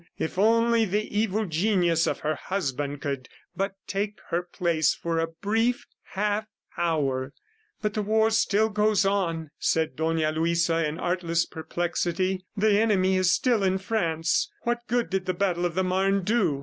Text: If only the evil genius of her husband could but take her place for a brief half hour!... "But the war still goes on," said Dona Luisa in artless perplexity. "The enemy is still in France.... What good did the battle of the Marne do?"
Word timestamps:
If 0.17 0.39
only 0.39 0.85
the 0.85 1.03
evil 1.15 1.45
genius 1.45 2.07
of 2.07 2.21
her 2.21 2.33
husband 2.33 3.01
could 3.01 3.29
but 3.55 3.75
take 3.85 4.17
her 4.29 4.41
place 4.41 4.95
for 4.95 5.19
a 5.19 5.27
brief 5.27 5.85
half 6.13 6.47
hour!... 6.75 7.33
"But 7.83 7.93
the 7.93 8.01
war 8.01 8.31
still 8.31 8.69
goes 8.69 9.05
on," 9.05 9.51
said 9.59 9.95
Dona 9.95 10.31
Luisa 10.31 10.87
in 10.87 10.99
artless 10.99 11.45
perplexity. 11.45 12.43
"The 12.57 12.79
enemy 12.79 13.15
is 13.15 13.31
still 13.31 13.61
in 13.61 13.77
France.... 13.77 14.49
What 14.63 14.79
good 14.87 15.11
did 15.11 15.27
the 15.27 15.35
battle 15.35 15.67
of 15.67 15.75
the 15.75 15.83
Marne 15.83 16.23
do?" 16.23 16.59